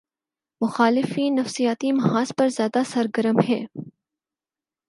[0.61, 3.65] مخالفین نفسیاتی محاذ پر زیادہ سرگرم ہیں۔